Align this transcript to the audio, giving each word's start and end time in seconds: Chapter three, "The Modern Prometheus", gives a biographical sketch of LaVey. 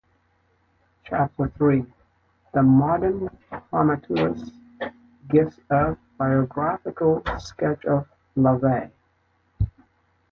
Chapter 1.05 1.49
three, 1.59 1.85
"The 2.55 2.63
Modern 2.63 3.29
Prometheus", 3.69 4.49
gives 5.27 5.59
a 5.69 5.95
biographical 6.17 7.21
sketch 7.37 7.85
of 7.85 8.07
LaVey. 8.35 8.89